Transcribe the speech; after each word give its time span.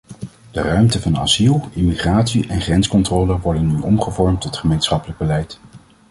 Die 0.51 0.59
ruimten 0.61 1.01
van 1.01 1.17
asiel, 1.17 1.67
immigratie 1.73 2.47
en 2.47 2.61
grenscontrole 2.61 3.39
worden 3.39 3.67
nu 3.67 3.81
omgevormd 3.81 4.41
tot 4.41 4.57
gemeenschappelijk 4.57 5.17
beleid. 5.19 5.59